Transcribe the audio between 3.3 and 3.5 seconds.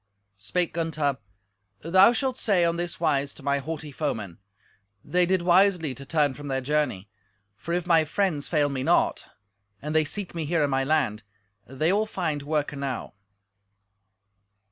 to